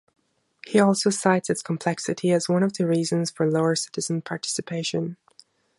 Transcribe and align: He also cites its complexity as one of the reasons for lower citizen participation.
He 0.65 0.79
also 0.79 1.11
cites 1.11 1.51
its 1.51 1.61
complexity 1.61 2.31
as 2.31 2.49
one 2.49 2.63
of 2.63 2.73
the 2.73 2.87
reasons 2.87 3.29
for 3.29 3.47
lower 3.47 3.75
citizen 3.75 4.23
participation. 4.23 5.15